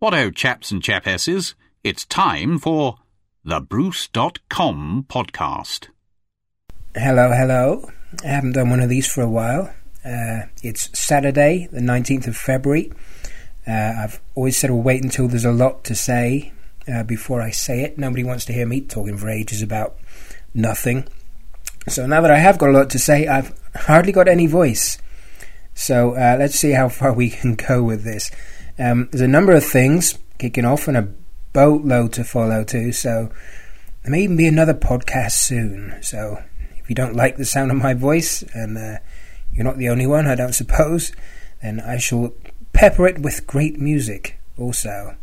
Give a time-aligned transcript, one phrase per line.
[0.00, 1.52] What chaps and chapesses?
[1.84, 2.96] It's time for
[3.44, 5.88] the Bruuuce.com podcast.
[6.94, 7.90] Hello, hello.
[8.24, 9.74] I haven't done one of these for a while.
[10.02, 12.90] Uh, it's Saturday, the 19th of February.
[13.68, 16.54] Uh, I've always said we'll wait until there's a lot to say
[16.90, 17.98] uh, before I say it.
[17.98, 19.96] Nobody wants to hear me talking for ages about
[20.54, 21.08] nothing.
[21.88, 24.96] So now that I have got a lot to say, I've hardly got any voice.
[25.74, 28.30] So uh, let's see how far we can go with this.
[28.80, 31.08] Um, there's a number of things kicking off and a
[31.52, 32.92] boatload to follow too.
[32.92, 33.30] So
[34.02, 36.02] there may even be another podcast soon.
[36.02, 36.42] So
[36.78, 38.98] if you don't like the sound of my voice, and uh,
[39.52, 41.12] you're not the only one, I don't suppose,
[41.62, 42.32] then I shall
[42.72, 45.14] pepper it with great music also.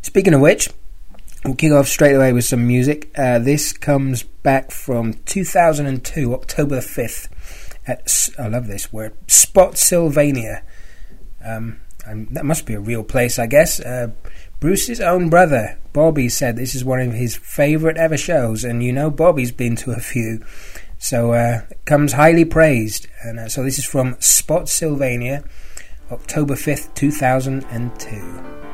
[0.00, 0.70] Speaking of which,
[1.44, 3.10] we'll kick off straight away with some music.
[3.14, 7.28] Uh, this comes back from 2002, October 5th.
[7.86, 10.62] At, I love this word, Spotsylvania.
[11.44, 13.80] Um, that must be a real place, I guess.
[13.80, 14.08] Uh,
[14.60, 18.92] Bruce's own brother, Bobby, said this is one of his favourite ever shows, and you
[18.92, 20.42] know Bobby's been to a few.
[20.98, 23.08] So uh, it comes highly praised.
[23.24, 25.42] And uh, so this is from Spotsylvania,
[26.12, 28.71] October 5th, 2002.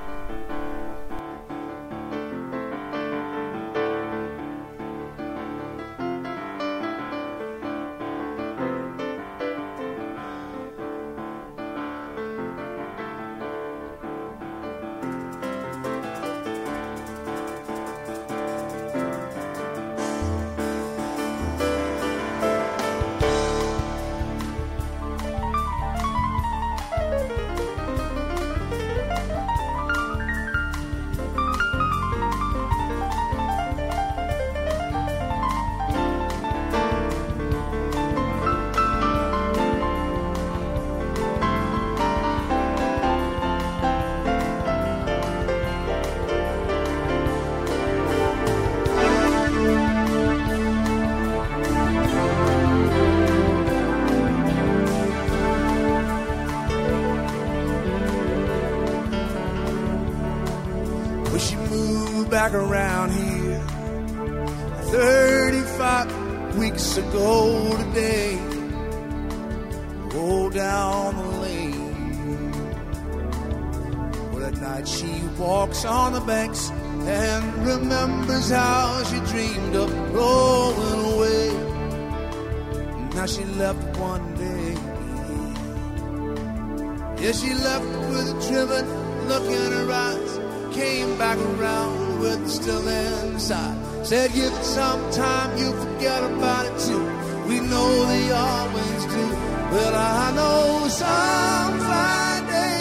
[88.28, 88.86] A driven
[89.28, 90.40] look in her eyes.
[90.74, 94.06] Came back around with still inside.
[94.06, 97.04] Said give it some time, you forget about it too.
[97.48, 99.24] We know they always do.
[99.70, 102.80] But I know some fine day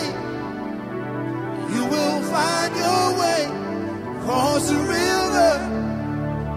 [1.76, 3.44] you will find your way
[4.20, 5.54] across the river.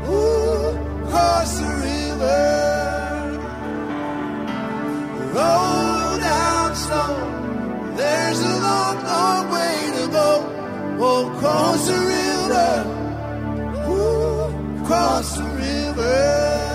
[0.08, 2.42] Ooh, across the river.
[5.34, 7.39] Roll down slow.
[8.00, 10.30] There's a long, long way to go.
[11.02, 12.70] Oh, across the river
[13.90, 16.69] ooh, across the river.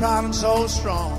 [0.00, 1.12] Proud and so strong.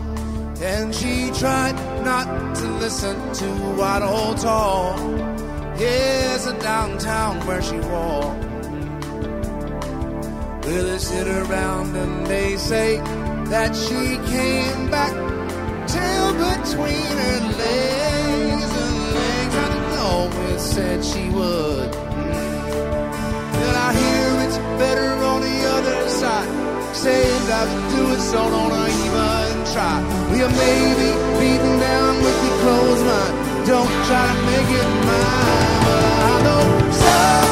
[0.59, 3.47] And she tried not to listen to
[3.77, 4.97] what old tall.
[5.77, 8.43] Here's a downtown where she walked.
[10.65, 12.97] Well, they sit around and they say
[13.53, 14.03] that she
[14.35, 15.13] came back,
[15.87, 19.55] tail between her legs and legs.
[19.63, 22.00] I didn't always said she would.
[27.61, 30.01] I would do it, so don't I even try.
[30.31, 33.67] We are maybe beaten down with your closed mind.
[33.67, 35.85] Don't try to make it mine.
[36.25, 37.50] I know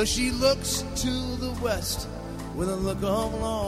[0.00, 2.08] Well, she looks to the west
[2.56, 3.59] with a look of longing,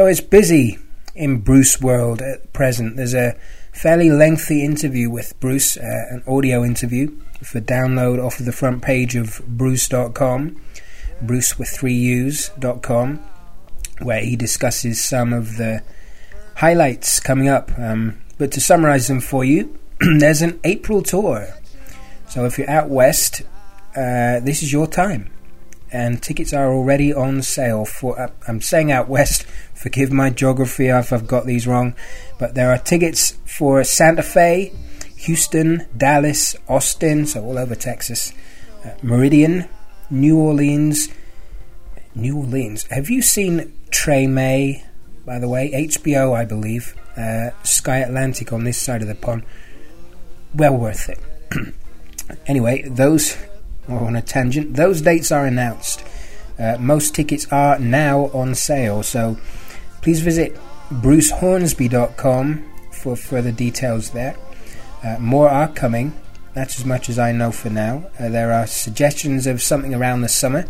[0.00, 0.78] So it's busy
[1.14, 2.96] in Bruce World at present.
[2.96, 3.36] There's a
[3.70, 8.80] fairly lengthy interview with Bruce, uh, an audio interview for download off of the front
[8.80, 10.58] page of Bruuuce.com,
[11.20, 13.16] Bruce with three U's.com,
[14.00, 15.82] where he discusses some of the
[16.56, 17.70] highlights coming up.
[17.78, 21.46] Um, but to summarize them for you, there's an April tour.
[22.26, 23.42] So if you're out west,
[23.94, 25.30] uh, this is your time.
[25.92, 28.20] And tickets are already on sale for.
[28.20, 29.44] Uh, I'm saying out west.
[29.74, 31.94] Forgive my geography if I've got these wrong,
[32.38, 34.72] but there are tickets for Santa Fe,
[35.16, 38.32] Houston, Dallas, Austin, so all over Texas,
[38.84, 39.68] uh, Meridian,
[40.10, 41.08] New Orleans.
[42.14, 42.84] New Orleans.
[42.90, 44.82] Have you seen Treme?
[45.24, 46.94] By the way, HBO, I believe.
[47.16, 49.44] Uh, Sky Atlantic on this side of the pond.
[50.54, 51.18] Well worth it.
[52.46, 53.36] anyway, those
[53.90, 54.74] or on a tangent.
[54.74, 56.04] Those dates are announced.
[56.58, 59.38] Uh, most tickets are now on sale, so
[60.02, 60.56] please visit
[60.90, 64.36] brucehornsby.com for further details there.
[65.02, 66.12] Uh, more are coming.
[66.52, 68.10] That's as much as I know for now.
[68.18, 70.66] Uh, there are suggestions of something around the summer.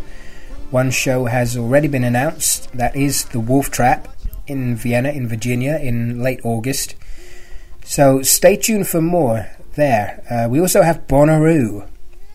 [0.69, 2.71] One show has already been announced.
[2.71, 4.07] That is The Wolf Trap
[4.47, 6.95] in Vienna, in Virginia, in late August.
[7.83, 10.23] So stay tuned for more there.
[10.29, 11.89] Uh, we also have Bonnaroo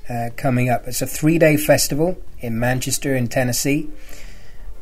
[0.08, 0.86] uh, coming up.
[0.86, 3.88] It's a three day festival in Manchester, in Tennessee,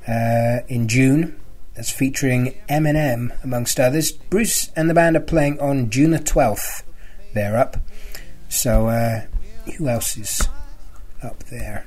[0.08, 1.40] uh, in June.
[1.74, 4.12] That's featuring Eminem, amongst others.
[4.12, 6.84] Bruce and the band are playing on June the 12th.
[7.34, 7.78] They're up.
[8.48, 9.22] So, uh,
[9.76, 10.48] who else is
[11.20, 11.86] up there?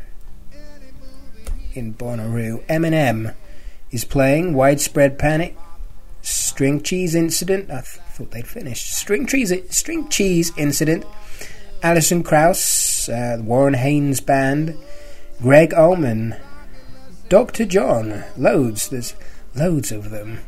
[1.73, 2.65] In Bonnaroo.
[2.65, 3.33] Eminem
[3.91, 5.55] is playing Widespread Panic,
[6.21, 7.69] String Cheese Incident.
[7.69, 8.93] I th- thought they'd finished.
[8.93, 11.05] String Cheese, String Cheese Incident.
[11.83, 12.59] Alison Krauss,
[13.09, 14.77] uh, Warren Haynes Band,
[15.41, 16.35] Gregg Allman,
[17.29, 17.65] Dr.
[17.65, 19.13] John, loads, there's
[19.55, 20.39] loads of them.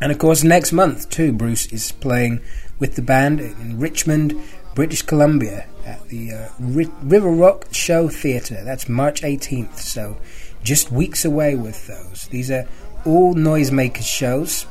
[0.00, 2.40] And of course, next month too, Bruce is playing
[2.78, 4.34] with the band in Richmond,
[4.74, 8.62] British Columbia at the uh, River Rock Show Theatre.
[8.64, 10.16] That's March 18th, so
[10.62, 12.28] just weeks away with those.
[12.30, 12.66] These are
[13.04, 14.66] all Noisemakers shows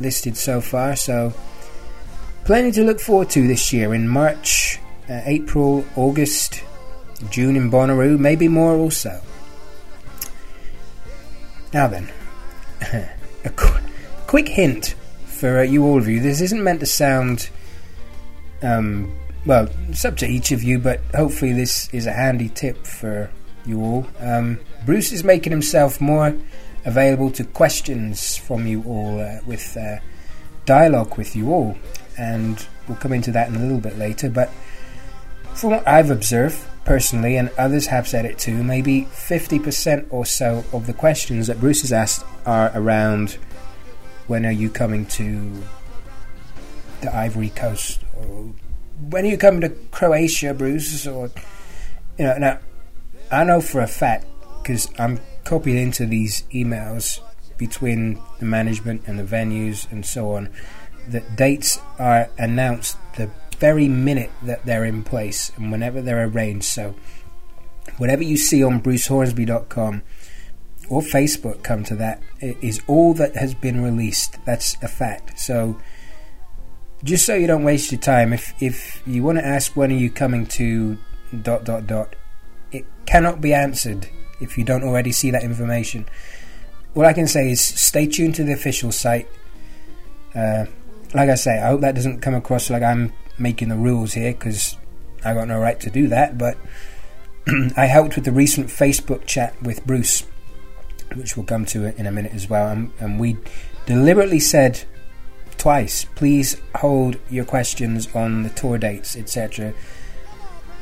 [0.00, 1.32] listed so far, so
[2.44, 3.94] plenty to look forward to this year.
[3.94, 6.62] In March, uh, April, August,
[7.30, 9.20] June in Bonnaroo, maybe more also.
[11.72, 12.08] Now then,
[13.44, 13.80] a qu-
[14.26, 14.94] quick hint
[15.24, 16.20] for uh, you all of you.
[16.20, 17.50] This isn't meant to sound,
[18.62, 19.12] um,
[19.44, 23.30] well, it's up to each of you, but hopefully this is a handy tip for
[23.64, 24.06] you all.
[24.20, 26.34] Um, Bruce is making himself more
[26.84, 29.98] available to questions from you all uh, with uh,
[30.64, 31.76] dialogue with you all,
[32.16, 34.50] and we'll come into that in a little bit later, but
[35.56, 40.64] from what I've observed personally, and others have said it too, maybe 50% or so
[40.72, 43.38] of the questions that Bruce has asked are around
[44.28, 45.62] when are you coming to
[47.00, 48.00] the Ivory Coast?
[48.16, 48.52] Or
[49.08, 51.06] when are you coming to Croatia, Bruce?
[51.06, 51.30] Or,
[52.18, 52.58] you know, now,
[53.30, 54.26] I know for a fact,
[54.62, 57.20] because I'm copied into these emails
[57.56, 60.50] between the management and the venues and so on,
[61.08, 66.64] that dates are announced the very minute that they're in place and whenever they're arranged.
[66.64, 66.94] So,
[67.98, 70.02] whatever you see on brucehornsby.com
[70.88, 74.38] or Facebook, come to that, is all that has been released.
[74.44, 75.38] That's a fact.
[75.38, 75.80] So,
[77.04, 79.96] just so you don't waste your time, if if you want to ask when are
[79.96, 80.98] you coming to
[81.42, 82.16] dot dot dot,
[82.72, 84.08] it cannot be answered
[84.40, 86.06] if you don't already see that information.
[86.94, 89.28] All I can say is stay tuned to the official site.
[90.34, 90.66] Uh,
[91.14, 94.32] like I say, I hope that doesn't come across like I'm making the rules here
[94.32, 94.76] because
[95.24, 96.38] I got no right to do that.
[96.38, 96.56] But
[97.76, 100.24] I helped with the recent Facebook chat with Bruce,
[101.14, 102.68] which we'll come to in a minute as well.
[102.68, 103.36] And, and we
[103.86, 104.84] deliberately said
[105.56, 109.74] twice, please hold your questions on the tour dates, etc.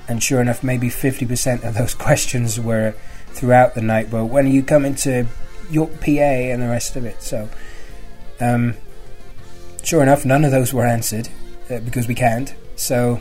[0.08, 2.94] And sure enough, maybe 50% of those questions were
[3.28, 4.10] throughout the night.
[4.10, 5.26] But when you come into
[5.70, 7.48] York, PA, and the rest of it, so
[8.40, 8.74] um,
[9.82, 11.28] sure enough, none of those were answered
[11.70, 12.54] uh, because we can't.
[12.76, 13.20] So,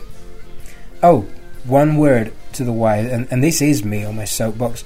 [1.01, 1.21] oh,
[1.63, 4.83] one word to the wise, and, and this is me on my soapbox.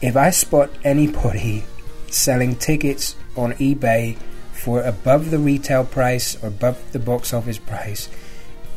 [0.00, 1.64] If I spot anybody
[2.10, 4.16] selling tickets on eBay
[4.52, 8.08] for above the retail price or above the box office price,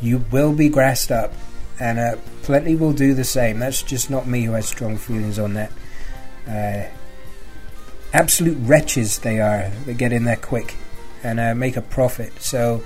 [0.00, 1.32] you will be grassed up,
[1.78, 3.58] and uh, plenty will do the same.
[3.58, 5.72] That's just not me who has strong feelings on that.
[6.48, 6.90] Uh,
[8.12, 9.70] absolute wretches they are.
[9.86, 10.76] They get in there quick
[11.22, 12.40] and uh, make a profit.
[12.40, 12.82] So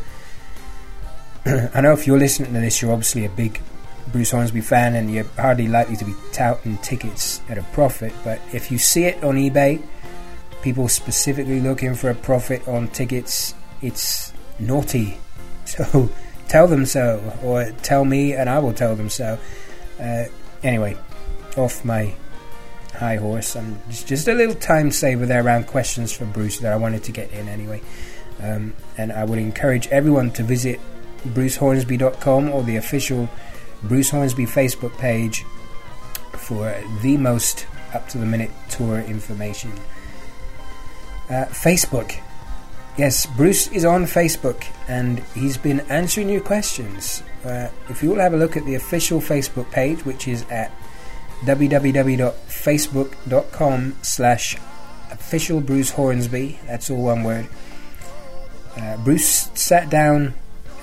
[1.74, 3.60] I know if you're listening to this, you're obviously a big
[4.10, 8.14] Bruce Hornsby fan and you're hardly likely to be touting tickets at a profit.
[8.24, 9.82] But if you see it on eBay
[10.62, 15.18] people specifically looking for a profit on tickets, it's naughty.
[15.66, 16.10] So
[16.46, 19.38] tell them so, or tell me and I will tell them so.
[19.98, 20.24] Uh,
[20.62, 20.94] anyway,
[21.56, 22.14] off my
[22.92, 23.56] high horse.
[23.56, 27.02] I'm just, just a little time saver there around questions for Bruce that I wanted
[27.04, 27.80] to get in anyway.
[28.42, 30.80] Um, and I would encourage everyone to visit
[31.24, 33.28] brucehornsby.com or the official
[33.82, 35.44] Bruce Hornsby Facebook page
[36.32, 39.72] for the most up to the minute tour information.
[41.28, 42.20] Uh, Facebook.
[42.96, 47.22] Yes, Bruce is on Facebook and he's been answering your questions.
[47.44, 50.72] Uh, if you will have a look at the official Facebook page, which is at
[51.40, 54.56] www.facebook.com slash
[55.10, 57.48] official Bruce Hornsby, that's all one word.
[58.76, 60.34] Uh, Bruce sat down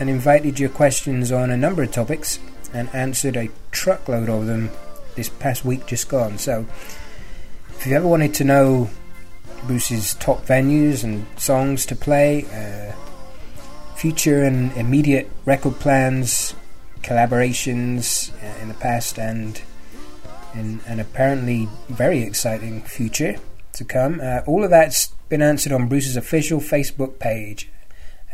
[0.02, 2.40] and invited your questions on a number of topics
[2.74, 4.72] and answered a truckload of them
[5.16, 6.40] this past week just gone.
[6.40, 6.66] So,
[7.70, 8.90] if you ever wanted to know
[9.68, 12.96] Bruce's top venues and songs to play, uh,
[13.96, 16.56] future and immediate record plans,
[17.04, 19.62] collaborations uh, in the past, and
[20.56, 23.36] in an apparently very exciting future
[23.74, 27.70] to come, uh, all of that's been answered on Bruce's official Facebook page.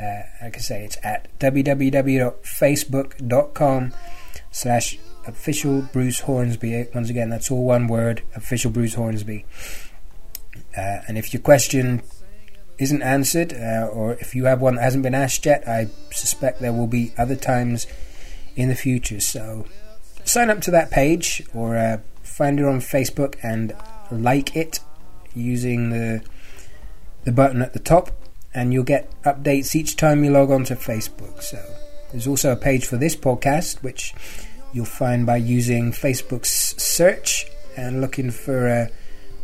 [0.01, 3.93] Uh, like I say, it's at www.facebook.com
[4.51, 6.87] slash official Bruce Hornsby.
[6.93, 9.45] Once again, that's all one word, official Bruce Hornsby.
[10.75, 12.01] Uh, and if your question
[12.77, 16.61] isn't answered, uh, or if you have one that hasn't been asked yet, I suspect
[16.61, 17.87] there will be other times
[18.55, 19.19] in the future.
[19.19, 19.65] So
[20.23, 23.75] sign up to that page or uh, find it on Facebook and
[24.11, 24.79] like it
[25.33, 26.21] using the
[27.23, 28.11] the button at the top,
[28.57, 31.43] and you'll get updates each time you log on to Facebook.
[31.43, 31.63] So
[32.11, 34.15] there's also a page for this podcast, which
[34.73, 36.49] you'll find by using Facebook's
[36.81, 37.45] search
[37.77, 38.87] and looking for uh,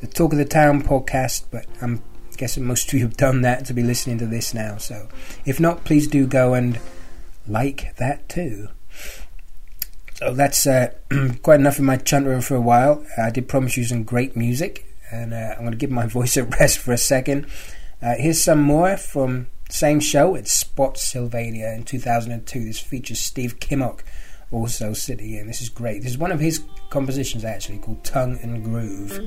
[0.01, 1.43] the Talk of the Town podcast.
[1.51, 2.01] But I'm
[2.37, 4.77] guessing most of you have done that to be listening to this now.
[4.77, 5.07] So
[5.45, 6.79] if not, please do go and
[7.47, 8.69] like that too.
[10.15, 10.91] So that's uh,
[11.43, 13.05] quite enough of my chuntering for a while.
[13.15, 16.35] I did promise you some great music, and uh, I'm going to give my voice
[16.35, 17.45] a rest for a second.
[18.03, 20.35] Uh, here's some more from same show.
[20.35, 22.65] It's Spotsylvania in 2002.
[22.65, 24.01] This features Steve Kimock
[24.51, 25.47] also sitting in.
[25.47, 26.03] This is great.
[26.03, 29.21] This is one of his compositions actually called Tongue and Groove.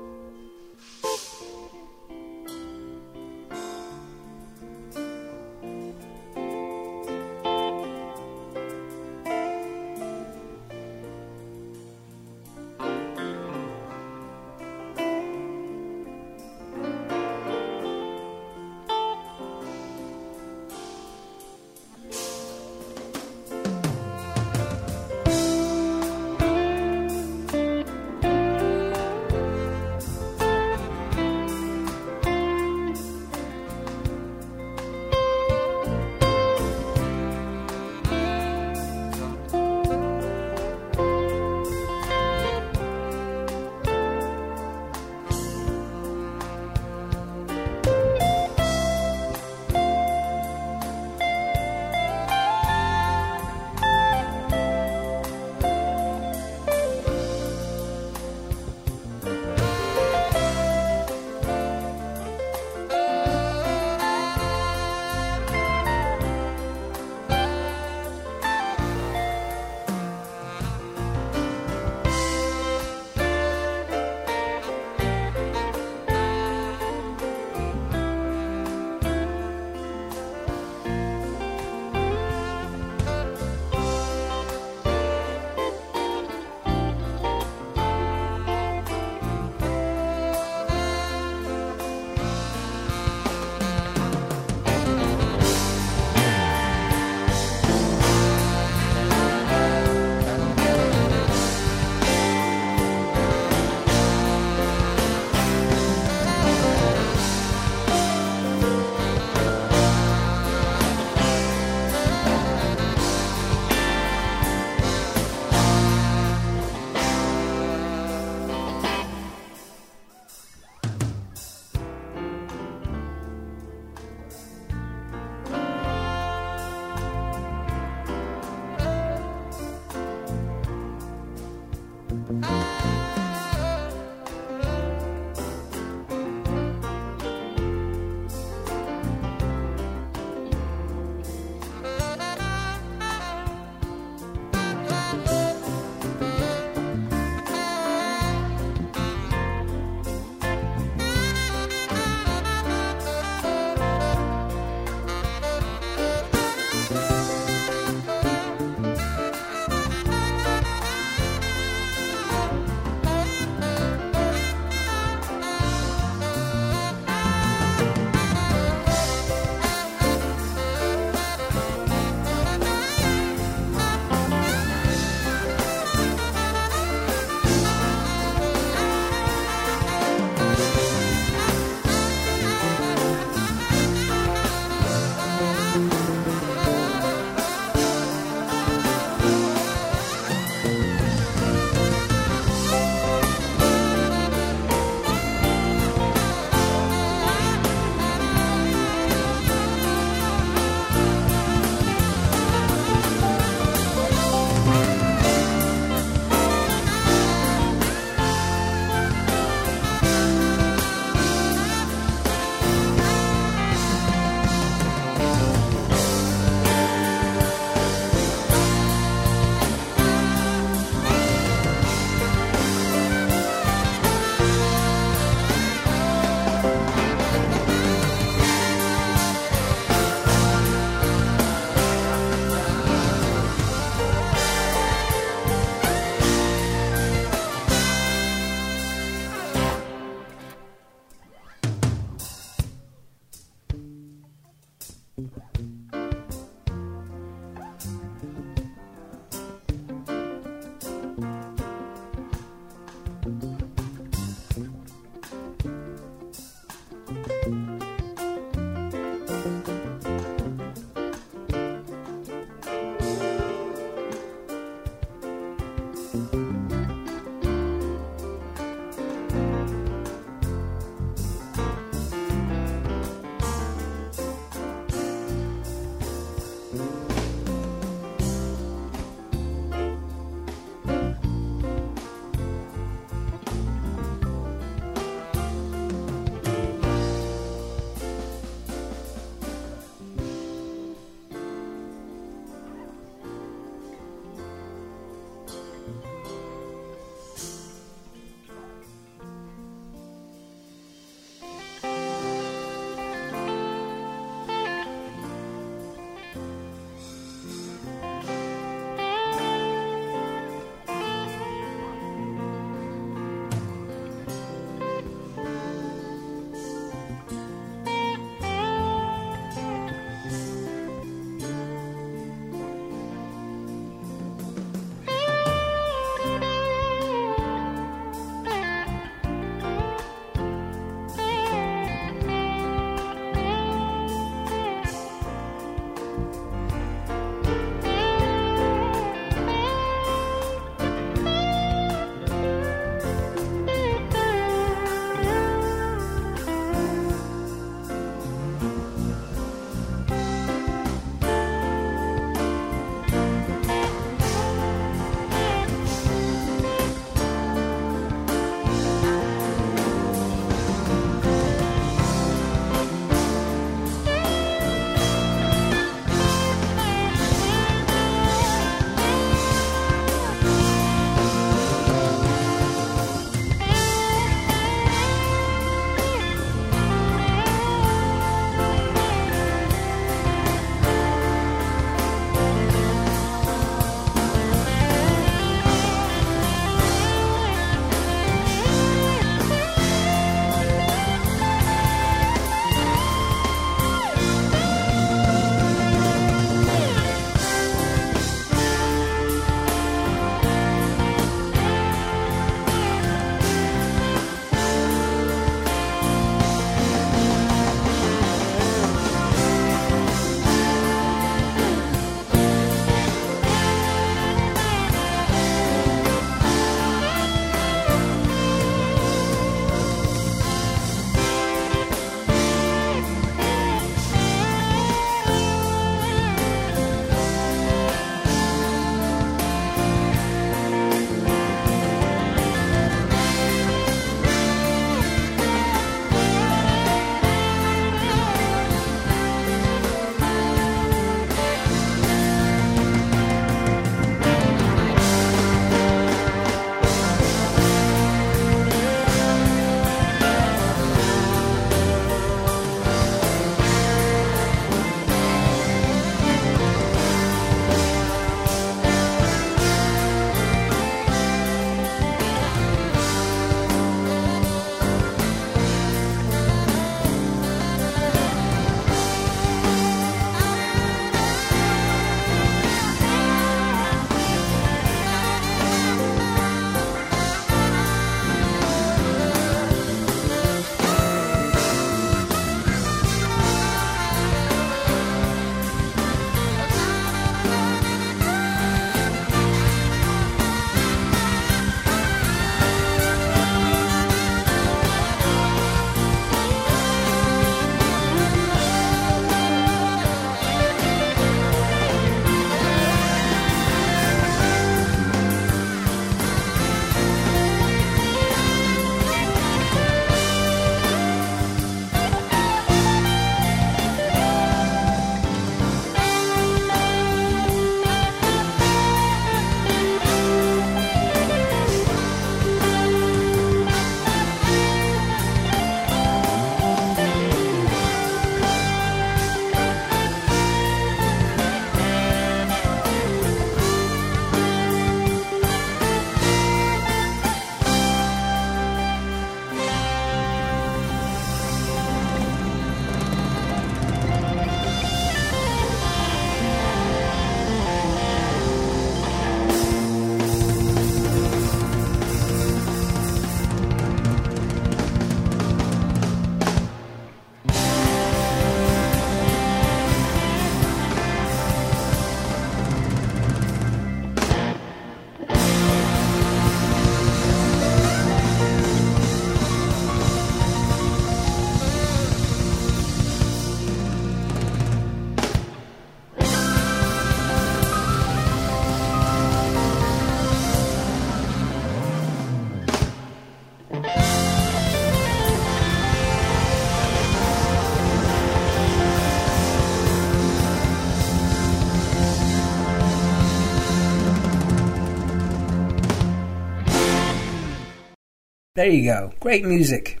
[598.58, 599.12] There you go.
[599.20, 600.00] Great music.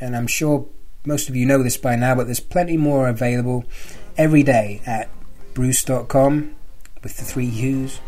[0.00, 0.66] And I'm sure
[1.04, 3.66] most of you know this by now, but there's plenty more available
[4.16, 5.10] every day at
[5.52, 6.54] bruuuce.com
[7.02, 8.00] with the three U's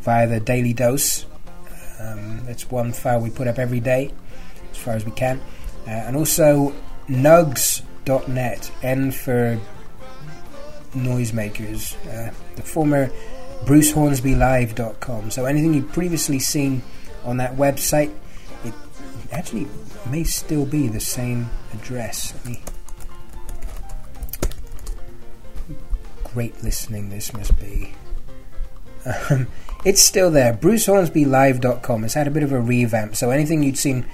[0.00, 1.24] via the daily dose.
[2.00, 4.10] Um, that's one file we put up every day
[4.72, 5.40] as far as we can.
[5.86, 6.74] Uh, and also
[7.08, 9.60] nugs.net, N for
[10.96, 13.08] noisemakers, uh, the former
[13.66, 15.30] brucehornsbylive.com.
[15.30, 16.82] So anything you've previously seen
[17.24, 18.16] on that website, it
[19.32, 19.66] actually
[20.10, 22.34] may still be the same address.
[26.24, 27.94] Great listening this must be.
[29.30, 29.46] Um,
[29.84, 30.52] it's still there.
[30.54, 32.04] BruceHornsbyLive.com.
[32.04, 34.06] It's had a bit of a revamp, so anything you'd seen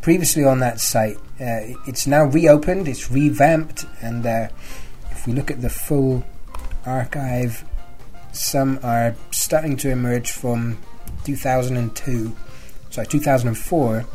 [0.00, 4.48] previously on that site, uh, it's now reopened, it's revamped, and uh,
[5.10, 6.24] if we look at the full
[6.86, 7.64] archive,
[8.32, 10.78] some are starting to emerge from
[11.24, 12.34] 2002,
[12.90, 14.06] sorry, 2004,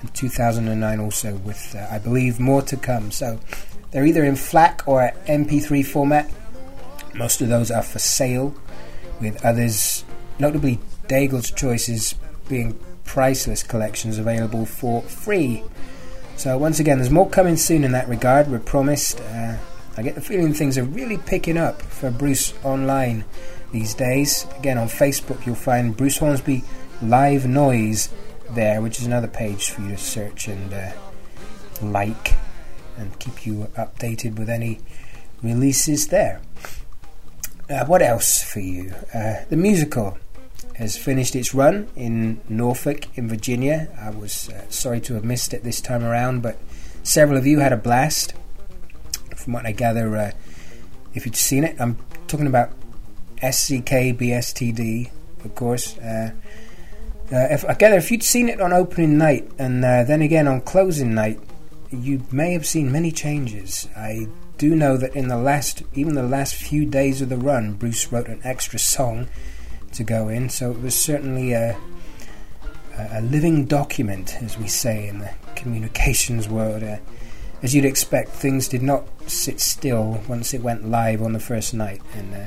[0.00, 3.10] and 2009 also, with uh, I believe more to come.
[3.10, 3.40] So
[3.90, 6.30] they're either in FLAC or MP3 format.
[7.14, 8.54] Most of those are for sale,
[9.20, 10.04] with others,
[10.38, 12.14] notably Daigle's choices,
[12.48, 15.64] being priceless collections available for free.
[16.36, 18.48] So once again, there's more coming soon in that regard.
[18.48, 19.20] We're promised.
[19.20, 19.56] Uh,
[19.96, 23.24] I get the feeling things are really picking up for Bruce online
[23.72, 24.46] these days.
[24.58, 26.62] Again, on Facebook, you'll find Bruce Hornsby
[27.02, 28.08] Live Noise
[28.50, 30.92] there, which is another page for you to search and uh,
[31.82, 32.34] like
[32.96, 34.80] and keep you updated with any
[35.42, 36.40] releases there.
[37.70, 38.92] Uh, what else for you?
[39.14, 40.18] Uh, the musical
[40.74, 43.88] has finished its run in Norfolk, in Virginia.
[44.00, 46.58] I was uh, sorry to have missed it this time around, but
[47.02, 48.34] several of you had a blast.
[49.36, 50.30] From what I gather, uh,
[51.14, 52.72] if you'd seen it, I'm talking about
[53.42, 55.10] SCKBSTD,
[55.44, 55.96] of course.
[57.30, 60.48] Uh, if, I gather if you'd seen it on opening night and uh, then again
[60.48, 61.38] on closing night,
[61.90, 63.86] you may have seen many changes.
[63.94, 67.74] I do know that in the last, even the last few days of the run,
[67.74, 69.28] Bruce wrote an extra song
[69.92, 71.76] to go in, so it was certainly a,
[72.96, 76.82] a living document, as we say in the communications world.
[76.82, 76.96] Uh,
[77.62, 81.74] as you'd expect, things did not sit still once it went live on the first
[81.74, 82.00] night.
[82.14, 82.46] And uh,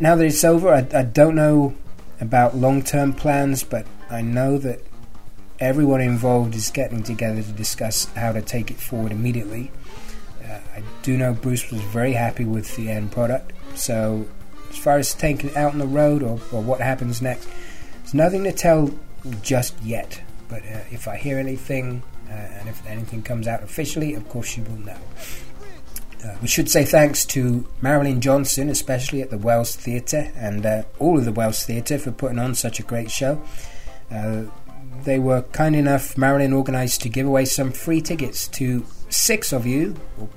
[0.00, 1.74] now that it's over, I, I don't know
[2.20, 4.80] about long term plans, but I know that
[5.58, 9.70] everyone involved is getting together to discuss how to take it forward immediately.
[10.44, 14.26] Uh, I do know Bruce was very happy with the end product, so
[14.70, 17.48] as far as taking it out on the road or, or what happens next,
[18.02, 18.90] there's nothing to tell
[19.42, 20.20] just yet.
[20.48, 24.56] But uh, if I hear anything, uh, and if anything comes out officially, of course
[24.56, 24.98] you will know.
[26.26, 30.82] Uh, we should say thanks to Marilyn Johnson, especially at the Wells Theatre, and uh,
[30.98, 33.40] all of the Wells Theatre for putting on such a great show.
[34.10, 34.44] Uh,
[35.04, 39.66] they were kind enough, Marilyn organised to give away some free tickets to six of
[39.66, 40.28] you, or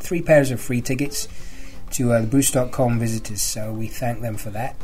[0.00, 1.28] three pairs of free tickets
[1.92, 4.76] to uh, the Bruuuce.com visitors, so we thank them for that.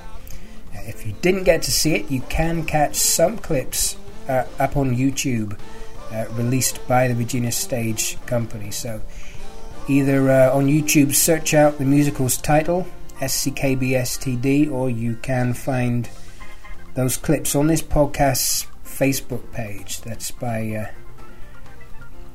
[0.75, 3.97] Uh, if you didn't get to see it, you can catch some clips
[4.29, 5.59] uh, up on YouTube
[6.37, 8.71] released by the Virginia Stage Company.
[8.71, 9.03] So
[9.89, 12.87] either uh, on YouTube, search out the musical's title,
[13.21, 16.09] SCKBSTD, or you can find
[16.95, 20.01] those clips on this podcast's Facebook page.
[20.03, 20.71] That's by.
[20.71, 20.91] Uh,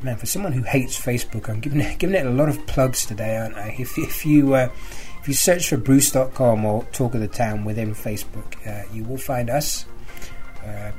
[0.02, 3.06] man, for someone who hates Facebook, I'm giving it, giving it a lot of plugs
[3.06, 3.76] today, aren't I?
[3.80, 4.70] If, if you uh,
[5.22, 9.18] if you search for Bruuuce.com or Talk of the Town within Facebook, uh, you will
[9.18, 9.86] find us.
[10.66, 10.92] Uh,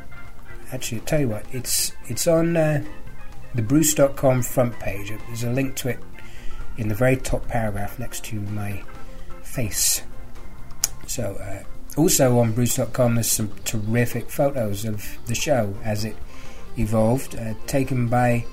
[0.72, 2.84] actually, I'll tell you what, it's it's on uh,
[3.54, 5.12] the Bruuuce.com front page.
[5.26, 5.98] There's a link to it
[6.80, 8.82] in the very top paragraph next to my
[9.42, 10.02] face.
[11.06, 11.62] So, uh,
[12.00, 16.16] also on Bruuuce.com, there's some terrific photos of the show as it
[16.78, 18.46] evolved, uh, taken by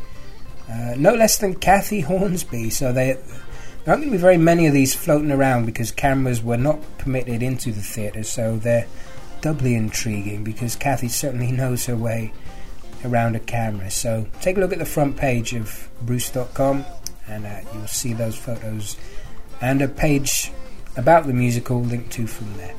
[0.69, 2.69] uh, no less than Kathy Hornsby.
[2.69, 6.43] So they, there aren't going to be very many of these floating around because cameras
[6.43, 8.23] were not permitted into the theatre.
[8.23, 8.87] So they're
[9.39, 12.33] doubly intriguing because Kathy certainly knows her way
[13.05, 13.89] around a camera.
[13.89, 16.85] So take a look at the front page of Bruuuce.com
[17.27, 18.97] and uh, you'll see those photos
[19.61, 20.51] and a page
[20.95, 22.73] about the musical linked to from there.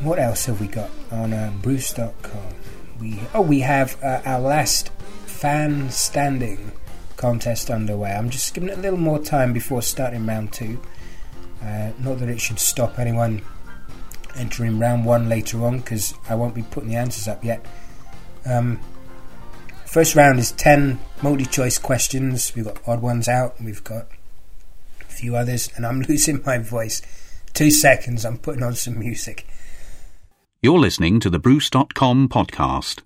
[0.00, 2.54] What else have we got on uh, Bruuuce.com?
[3.00, 4.90] We oh we have uh, our last
[5.26, 6.72] fan standing
[7.16, 8.12] contest underway.
[8.12, 10.80] I'm just giving it a little more time before starting round two.
[11.62, 13.42] Uh, not that it should stop anyone
[14.34, 17.64] entering round one later on because I won't be putting the answers up yet.
[18.44, 18.80] Um,
[19.86, 22.52] first round is 10 multi choice questions.
[22.54, 24.08] We've got odd ones out, we've got
[25.00, 27.02] a few others, and I'm losing my voice.
[27.54, 29.46] Two seconds, I'm putting on some music.
[30.62, 33.02] You're listening to the Bruuuce.com podcast.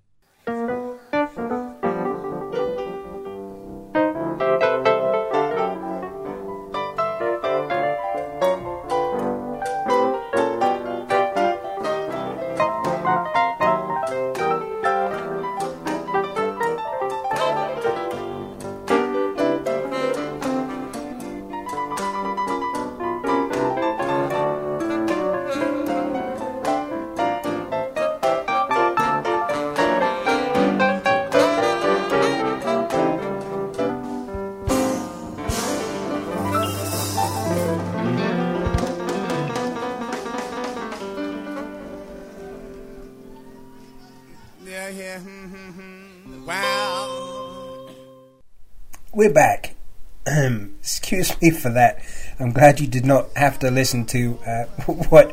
[51.40, 52.02] Excuse for that.
[52.38, 54.64] I'm glad you did not have to listen to uh,
[55.08, 55.32] what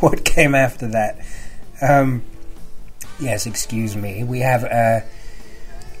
[0.00, 1.24] what came after that.
[1.80, 2.22] Um,
[3.20, 4.24] yes, excuse me.
[4.24, 5.00] We have uh,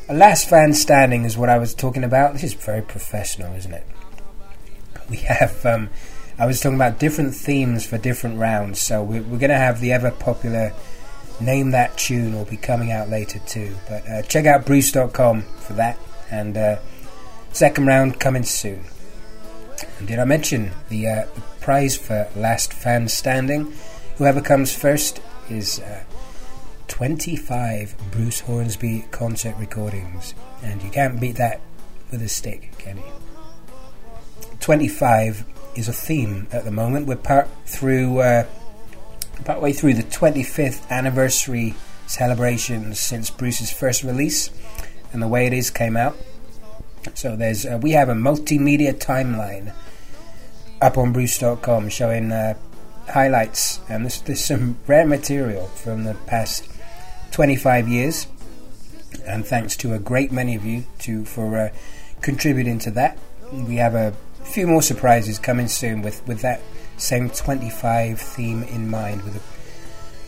[0.08, 2.32] a last fan standing, is what I was talking about.
[2.34, 3.86] This is very professional, isn't it?
[5.08, 5.64] We have.
[5.64, 5.90] Um,
[6.36, 9.80] I was talking about different themes for different rounds, so we're, we're going to have
[9.80, 10.72] the ever popular
[11.40, 13.76] Name That Tune will be coming out later too.
[13.88, 15.98] But uh, check out Bruuuce.com for that,
[16.30, 16.78] and uh,
[17.52, 18.84] second round coming soon.
[20.06, 21.24] Did I mention the, uh,
[21.60, 23.72] prize for last fan standing?
[24.16, 26.04] Whoever comes first is uh,
[26.88, 31.60] 25 Bruce Hornsby concert recordings, and you can't beat that
[32.10, 33.12] with a stick, can you?
[34.60, 35.44] 25
[35.74, 37.06] is a theme at the moment.
[37.06, 38.46] We're part through, uh,
[39.44, 41.74] partway through the 25th anniversary
[42.06, 44.50] celebrations since Bruce's first release,
[45.12, 46.16] and the way it is came out.
[47.14, 49.72] So there's uh, we have a multimedia timeline
[50.80, 52.54] up on Bruuuce.com showing uh,
[53.08, 56.68] highlights, and there's, there's some rare material from the past
[57.32, 58.26] 25 years.
[59.26, 61.68] And thanks to a great many of you to for uh,
[62.20, 63.18] contributing to that.
[63.52, 64.12] We have a
[64.42, 66.60] few more surprises coming soon with, with that
[66.96, 69.36] same 25 theme in mind, with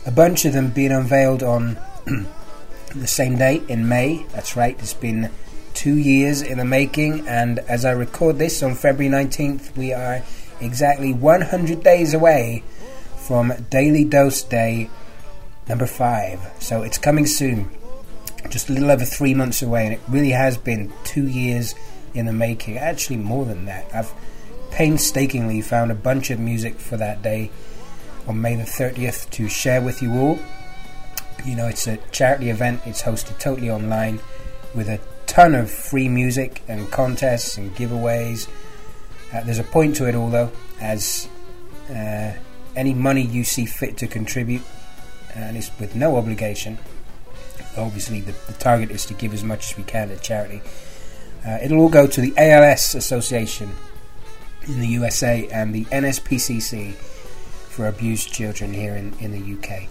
[0.05, 1.77] a, a bunch of them being unveiled on
[2.95, 4.25] the same day in May.
[4.31, 5.29] That's right, it's been
[5.77, 10.23] two years in the making, and as I record this on February 19th, we are
[10.59, 12.63] exactly 100 days away
[13.15, 14.89] from Daily Dose Day
[15.69, 16.39] number five.
[16.59, 17.69] So it's coming soon,
[18.49, 21.75] just a little over three months away, and it really has been two years
[22.15, 22.79] in the making.
[22.79, 23.85] Actually, more than that.
[23.93, 24.11] I've
[24.71, 27.51] painstakingly found a bunch of music for that day
[28.27, 30.39] on May the 30th to share with you all.
[31.45, 34.19] You know, it's a charity event, it's hosted totally online
[34.73, 38.47] with a ton of free music and contests and giveaways.
[39.31, 40.51] Uh, there's a point to it all, though,
[40.81, 41.27] as
[41.89, 42.33] uh,
[42.75, 44.63] any money you see fit to contribute,
[45.35, 46.77] and it's with no obligation.
[47.77, 50.61] Obviously, the, the target is to give as much as we can to charity.
[51.45, 53.71] Uh, it'll all go to the ALS Association
[54.67, 59.87] in the USA and the NSPCC for abused children here in, in the UK.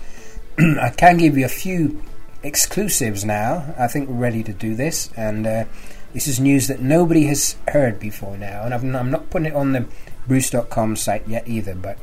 [0.83, 2.03] I can give you a few
[2.47, 3.75] exclusives now.
[3.79, 5.65] I think we're ready to do this, and uh,
[6.13, 8.63] this is news that nobody has heard before now.
[8.63, 9.87] And I'm, I'm not putting it on the
[10.29, 11.99] Bruuuce.com site yet either, but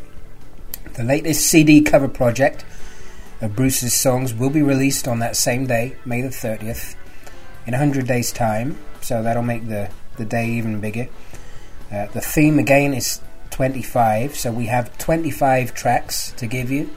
[0.94, 2.66] the latest CD cover project
[3.42, 6.96] of Bruce's songs will be released on that same day, May the 30th,
[7.66, 11.08] in 100 days' time, so that'll make the, the day even bigger.
[11.92, 13.22] Uh, the theme again is
[13.52, 16.90] 25, so we have 25 tracks to give you.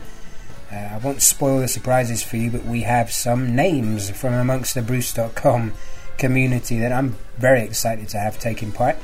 [0.72, 4.74] Uh, I won't spoil the surprises for you, but we have some names from amongst
[4.74, 5.72] the Bruuuce.com
[6.18, 8.96] community that I'm very excited to have taken part.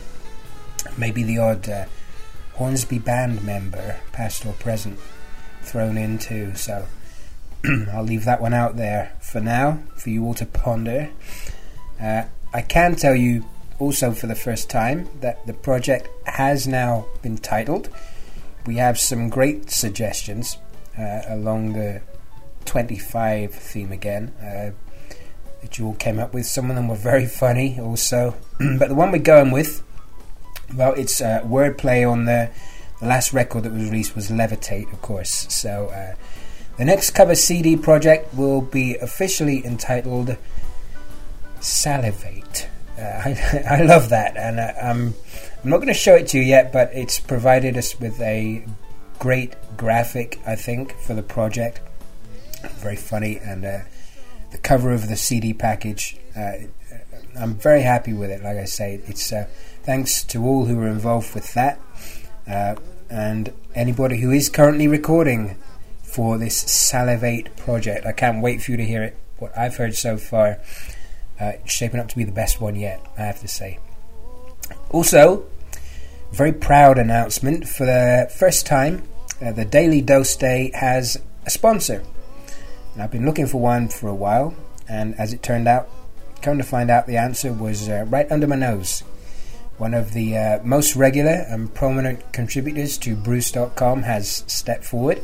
[0.97, 1.85] Maybe the odd uh,
[2.55, 4.99] Hornsby band member, past or present,
[5.63, 6.55] thrown in too.
[6.55, 6.87] So
[7.93, 11.11] I'll leave that one out there for now for you all to ponder.
[12.01, 13.45] Uh, I can tell you
[13.79, 17.89] also for the first time that the project has now been titled.
[18.67, 20.57] We have some great suggestions
[20.99, 22.03] uh, along the
[22.65, 24.71] 25 theme again uh,
[25.61, 26.47] that you all came up with.
[26.47, 28.35] Some of them were very funny also,
[28.79, 29.83] but the one we're going with,
[30.75, 32.51] well, it's uh, wordplay on the,
[33.01, 35.47] the last record that was released was Levitate, of course.
[35.49, 36.15] So uh,
[36.79, 40.37] the next cover CD project will be officially entitled
[41.61, 42.69] Salivate.
[42.99, 45.15] Uh, I, I, love that, and uh, I'm
[45.65, 48.65] not going to show it to you yet, but it's provided us with a
[49.23, 51.81] great graphic, I think, for the project.
[52.81, 53.79] Very funny, and uh,
[54.51, 56.55] the cover of the CD package, uh,
[57.39, 58.43] I'm very happy with it.
[58.43, 59.47] Like I say, it's uh,
[59.85, 61.81] thanks to all who were involved with that,
[62.49, 62.75] uh,
[63.09, 65.57] and anybody who is currently recording
[66.03, 68.05] for this Salivate project.
[68.05, 69.17] I can't wait for you to hear it.
[69.39, 70.59] What I've heard so far
[71.39, 73.79] uh, shaping up to be the best one yet, I have to say.
[74.91, 75.45] Also,
[76.33, 79.07] very proud announcement for the first time,
[79.43, 82.03] uh, the Daily Dose Day has a sponsor.
[82.95, 84.55] And I've been looking for one for a while,
[84.89, 85.89] and as it turned out,
[86.43, 89.01] come to find out the answer was uh, right under my nose.
[89.79, 95.23] One of the uh, most regular and prominent contributors to Bruuuce.com has stepped forward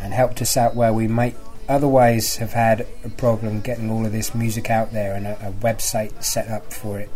[0.00, 1.36] and helped us out where we might
[1.68, 5.52] otherwise have had a problem getting all of this music out there and a, a
[5.52, 7.08] website set up for it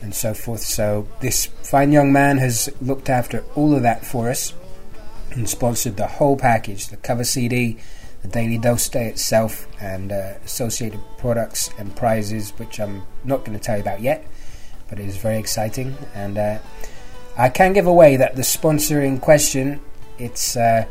[0.00, 0.60] and so forth.
[0.60, 4.54] So this fine young man has looked after all of that for us
[5.36, 7.78] and sponsored the whole package: the cover CD,
[8.22, 13.56] the Daily Dose Day itself, and uh, associated products and prizes, which I'm not going
[13.56, 14.26] to tell you about yet.
[14.88, 15.96] but it is very exciting.
[16.14, 16.58] And uh,
[17.36, 19.80] I can give away that the sponsor in question,
[20.18, 20.86] it's uh,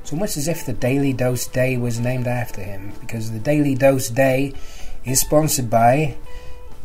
[0.00, 3.74] it's almost as if the Daily Dose Day was named after him, because the Daily
[3.74, 4.54] Dose Day
[5.04, 6.16] is sponsored by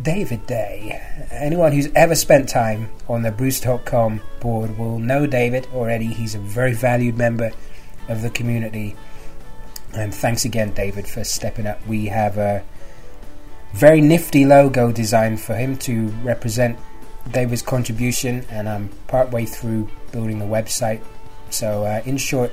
[0.01, 1.01] David Day.
[1.31, 6.07] Anyone who's ever spent time on the Bruuuce.com board will know David already.
[6.07, 7.51] He's a very valued member
[8.07, 8.95] of the community.
[9.93, 11.85] And thanks again, David, for stepping up.
[11.85, 12.63] We have a
[13.73, 16.79] very nifty logo designed for him to represent
[17.31, 21.01] David's contribution, and I'm partway through building the website.
[21.49, 22.51] So, uh, in short,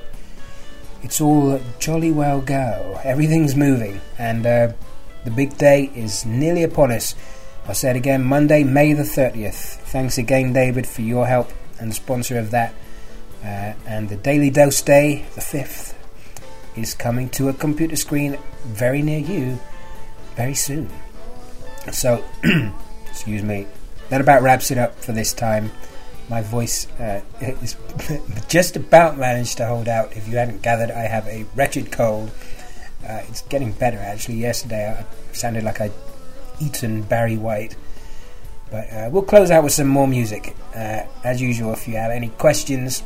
[1.01, 2.99] it's all jolly well go.
[3.03, 4.73] Everything's moving, and uh,
[5.23, 7.15] the big day is nearly upon us.
[7.69, 9.75] I'll say it again Monday, May the 30th.
[9.91, 12.73] Thanks again, David, for your help and sponsor of that.
[13.43, 15.93] Uh, and the Daily Dose Day, the 5th,
[16.75, 19.59] is coming to a computer screen very near you
[20.35, 20.89] very soon.
[21.91, 22.25] So,
[23.07, 23.67] excuse me,
[24.09, 25.71] that about wraps it up for this time.
[26.27, 27.75] My voice uh, is
[28.47, 30.17] just about managed to hold out.
[30.17, 32.31] If you hadn't gathered, I have a wretched cold.
[33.07, 34.37] Uh, it's getting better actually.
[34.37, 35.93] Yesterday I sounded like I'd
[36.59, 37.75] eaten Barry White.
[38.71, 40.55] But uh, we'll close out with some more music.
[40.75, 43.03] Uh, as usual, if you have any questions,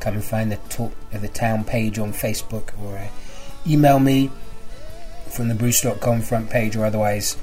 [0.00, 3.08] come and find the talk of the town page on Facebook or uh,
[3.66, 4.30] email me
[5.30, 7.36] from the Bruuuce.com front page or otherwise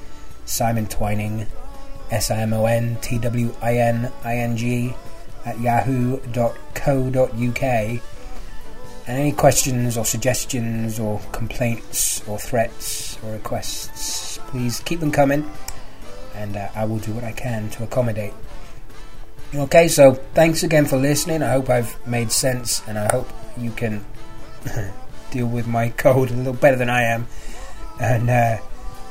[0.46, 1.46] Simon Twining,
[2.10, 4.94] S I M O N T W I N I N G,
[5.44, 6.22] at yahoo.co.uk.
[9.06, 15.48] And any questions or suggestions or complaints or threats or requests, please keep them coming
[16.34, 18.34] and uh, I will do what I can to accommodate.
[19.54, 21.42] Okay, so thanks again for listening.
[21.42, 24.04] I hope I've made sense and I hope you can
[25.30, 27.28] deal with my cold a little better than I am.
[28.00, 28.58] And, uh,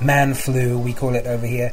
[0.02, 1.72] man flu, we call it over here.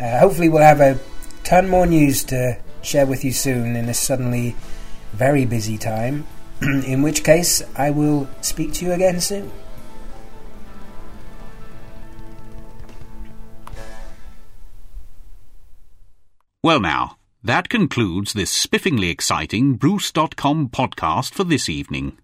[0.00, 0.98] Uh, hopefully, we'll have a
[1.44, 4.56] ton more news to share with you soon in this suddenly
[5.12, 6.26] very busy time.
[6.86, 9.50] in which case, I will speak to you again soon.
[16.62, 22.16] Well, now, that concludes this spiffingly exciting Bruuuce.com podcast for this evening.